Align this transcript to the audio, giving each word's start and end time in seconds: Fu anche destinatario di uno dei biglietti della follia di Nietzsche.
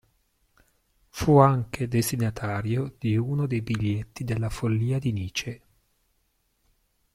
Fu 1.09 1.37
anche 1.37 1.87
destinatario 1.87 2.95
di 2.97 3.15
uno 3.17 3.45
dei 3.45 3.61
biglietti 3.61 4.23
della 4.23 4.49
follia 4.49 4.97
di 4.97 5.11
Nietzsche. 5.11 5.61